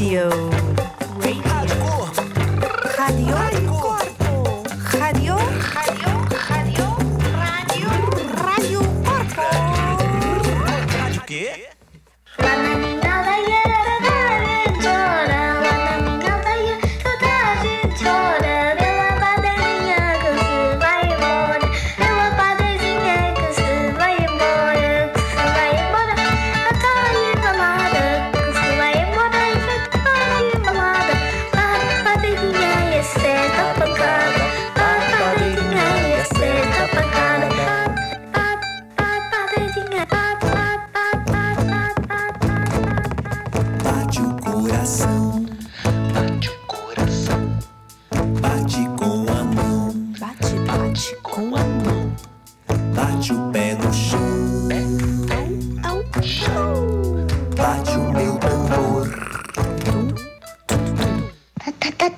[0.00, 0.59] Radio.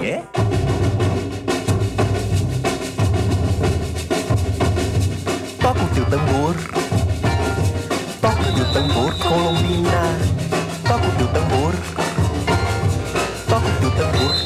[0.00, 0.22] que é?
[5.60, 6.54] Toca o teu tambor.
[8.20, 9.14] Toca o teu tambor,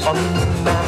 [0.02, 0.79] Colombina.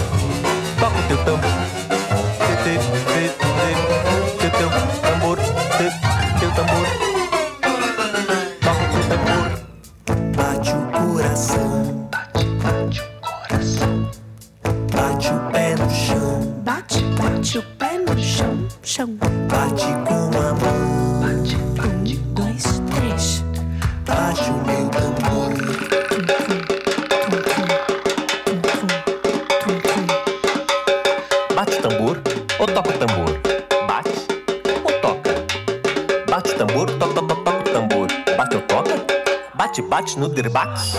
[24.32, 25.52] Bate o meu tambor.
[31.54, 32.22] Bate tambor
[32.58, 33.38] ou toca tambor?
[33.86, 34.26] Bate
[34.84, 35.34] ou toca?
[36.30, 38.08] Bate tambor, toca, toca, toca tambor.
[38.34, 39.06] Bate ou toca?
[39.54, 40.92] Bate, bate no derbate.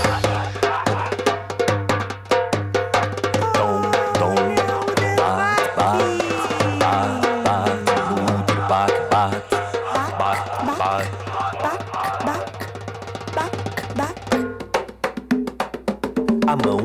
[16.53, 16.77] A mão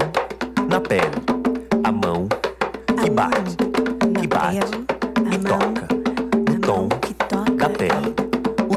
[0.67, 1.03] na pele,
[1.85, 2.27] a mão
[3.03, 3.55] que bate,
[4.19, 4.71] que bate,
[5.31, 5.87] e toca,
[6.51, 6.89] o tom
[7.57, 8.15] da pele,
[8.71, 8.77] o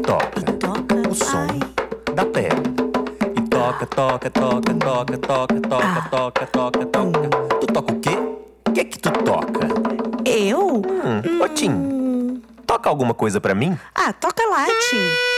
[0.00, 1.46] tom que toca, o som
[2.14, 2.62] da pele.
[3.34, 6.08] E toca, toca, toca, toca, toca, toca, Ah.
[6.10, 7.28] toca, toca, toca.
[7.60, 8.18] Tu toca o quê?
[8.68, 9.68] O que que tu toca?
[10.26, 10.76] eu?
[10.76, 13.78] Hum, ô Tim, toca alguma coisa pra mim?
[13.94, 15.31] Ah, toca lá, Tim.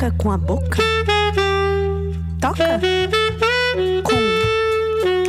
[0.00, 0.82] Toca com a boca.
[2.40, 2.80] Toca
[4.02, 4.16] com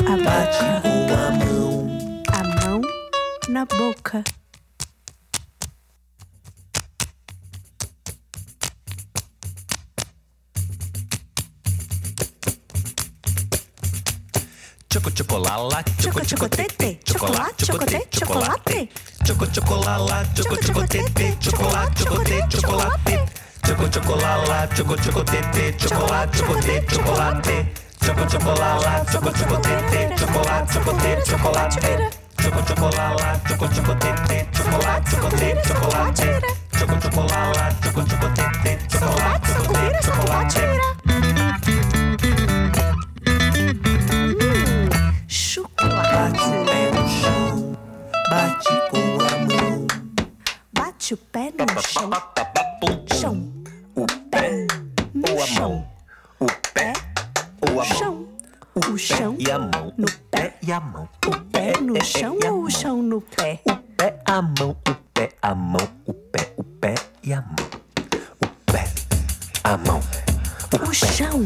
[0.08, 0.82] a boca.
[0.82, 2.24] com a mão.
[2.32, 2.82] A mão
[3.50, 4.24] na boca.
[14.94, 18.90] Choco chocolala, Choco chocotete, chocolate, chocolate, chocolate.
[19.28, 23.41] Choco chocolala, choco chocotete, chocolate, chocolate, chocolate.
[23.72, 27.72] Choco chocolala, choco chocotete, chocolate, chocolate, chocolate.
[28.02, 32.10] Choco chocolala, choco chocotete, chocolate, chocolate, chocolate.
[32.36, 36.42] Choco chocolala, choco chocotete, chocolate, chocolate, chocolate.
[36.78, 40.00] Choco chocolala, choco chocotete, chocolate, chocolate.
[40.02, 41.41] Chocolate.
[57.74, 57.86] Mão.
[57.86, 58.28] Chão.
[58.76, 59.36] O chão.
[59.40, 59.94] E a mão.
[59.98, 61.08] No pé e a mão.
[61.26, 63.60] O pé no chão e a ou o chão no pé?
[63.66, 67.70] O pé, a mão, o pé, a mão, o pé, o pé e a mão.
[68.42, 68.86] O pé,
[69.64, 70.02] a mão.
[70.88, 71.44] O chão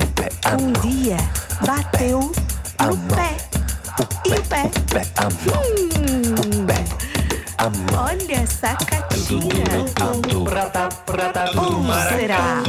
[0.59, 1.17] um dia
[1.65, 3.37] bateu no pé.
[4.25, 4.69] E o pé?
[4.91, 5.63] pé, a mão,
[6.39, 6.83] o pé,
[7.57, 8.05] a mão.
[8.05, 9.63] Olha essa catinha.
[10.45, 12.63] Prata, prata, Ou será?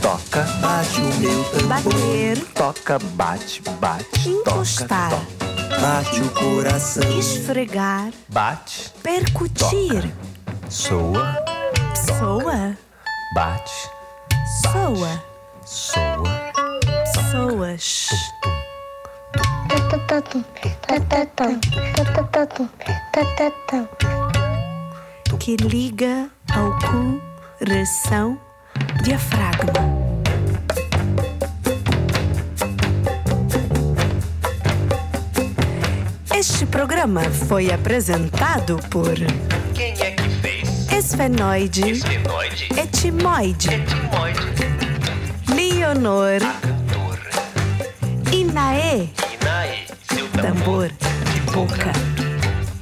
[0.00, 1.68] Toca, bate o meu tambor.
[1.68, 4.28] bater, Toca, bate, bate.
[4.28, 5.10] Encostar.
[5.10, 5.80] Toca, toca.
[5.80, 7.18] Bate o coração.
[7.18, 10.12] esfregar, Bate, percutir.
[10.68, 11.36] soa,
[12.06, 12.76] Soa,
[13.34, 13.90] bate,
[14.62, 15.22] soa,
[15.64, 16.52] soa.
[17.30, 18.08] soas.
[25.40, 28.38] Que liga ao coração
[29.02, 29.92] diafragma.
[36.34, 39.14] Este programa foi apresentado por
[39.74, 40.88] Quem é que fez?
[40.90, 42.68] esfenoide, Esfenoide.
[42.76, 44.42] etimoide, Etimoide.
[45.54, 46.40] Leonor.
[48.32, 49.08] Inaê,
[49.40, 49.84] Inaê.
[50.12, 51.92] Seu tambor de boca,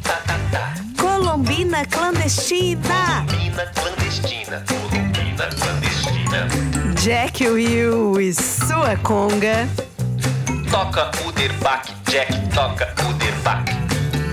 [0.03, 0.75] Tá, tá, tá.
[0.99, 3.25] Colombina clandestina.
[3.27, 4.65] Colombina clandestina.
[7.03, 9.67] Jack Will e sua conga,
[10.71, 11.93] Toca o derbaque.
[12.11, 13.73] Jack toca o derbaque.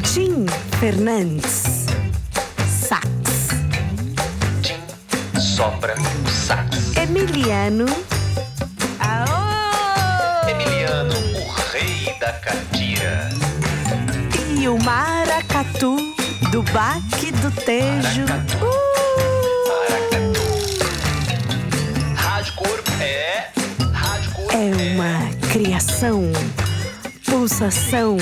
[0.03, 0.45] Tim
[0.79, 1.85] Fernandes,
[2.67, 3.07] sax,
[4.61, 5.95] Tim sopra
[6.25, 6.95] o sax.
[6.97, 7.85] Emiliano,
[8.99, 13.29] aô, Emiliano, o rei da catira.
[14.59, 15.95] e o maracatu
[16.51, 18.25] do baque do Tejo.
[18.61, 18.86] Uh!
[24.97, 26.23] Uma criação,
[27.23, 28.17] pulsação,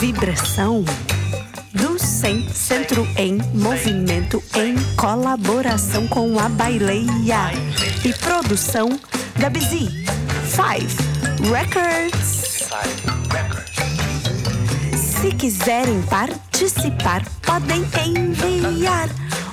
[0.00, 0.84] vibração
[1.72, 7.52] do Sem Centro em movimento em colaboração com a Baileia
[8.04, 8.88] e produção
[9.38, 9.88] da Records.
[10.50, 10.96] Five
[11.48, 12.66] Records.
[14.96, 19.08] Se quiserem participar, podem enviar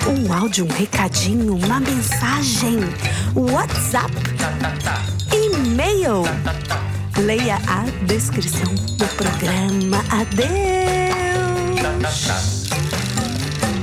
[0.08, 2.80] um áudio, um recadinho, uma mensagem,
[3.34, 4.12] WhatsApp,
[6.06, 6.22] e-mail.
[7.18, 10.04] Leia a descrição do programa.
[10.10, 10.46] Adeus.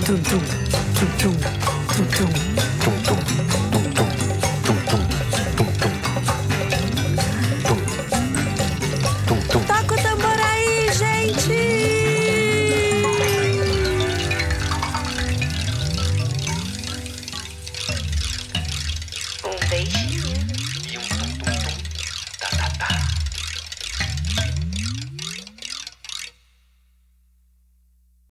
[0.05, 0.39] Tum, tum,
[0.99, 1.35] tum, tum,
[3.03, 3.12] tum.